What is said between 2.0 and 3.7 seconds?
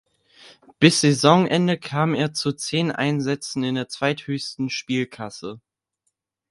er zu zehn Einsätzen